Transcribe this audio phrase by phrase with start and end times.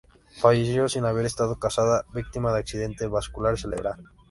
[0.35, 4.03] Falleció, sin haber estado casada, víctima de accidente vascular cerebral